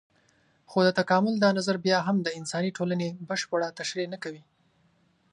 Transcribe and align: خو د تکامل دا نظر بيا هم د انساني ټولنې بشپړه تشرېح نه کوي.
خو 0.69 0.77
د 0.83 0.89
تکامل 0.99 1.35
دا 1.39 1.49
نظر 1.57 1.75
بيا 1.85 1.99
هم 2.07 2.17
د 2.21 2.27
انساني 2.39 2.71
ټولنې 2.77 3.09
بشپړه 3.29 3.67
تشرېح 3.79 4.07
نه 4.13 4.17
کوي. 4.23 4.43